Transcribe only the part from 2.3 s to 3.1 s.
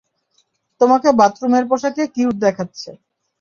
দেখাচ্ছে।